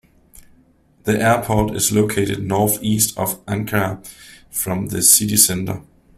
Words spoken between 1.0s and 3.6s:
The airport is located northeast of